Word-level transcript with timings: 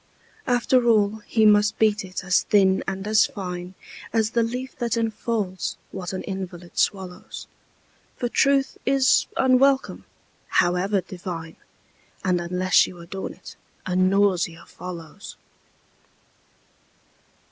After 0.47 0.83
all 0.87 1.17
he 1.27 1.45
must 1.45 1.77
beat 1.77 2.03
it 2.03 2.23
as 2.23 2.41
thin 2.41 2.83
and 2.87 3.05
as 3.05 3.27
fine 3.27 3.75
As 4.11 4.31
the 4.31 4.41
leaf 4.41 4.75
that 4.79 4.97
enfolds 4.97 5.77
what 5.91 6.11
an 6.11 6.23
invalid 6.23 6.75
swallows, 6.79 7.45
For 8.17 8.27
truth 8.27 8.79
is 8.83 9.27
unwelcome, 9.37 10.05
however 10.47 11.01
divine, 11.01 11.57
And 12.23 12.41
unless 12.41 12.87
you 12.87 12.97
adorn 12.99 13.33
it, 13.35 13.55
a 13.85 13.95
nausea 13.95 14.65
follows. 14.65 15.37